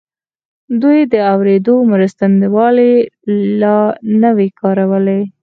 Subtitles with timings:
[0.81, 2.95] دوی د اورېدو مرستندويي
[3.31, 3.75] الې
[4.21, 5.21] نه وې کارولې.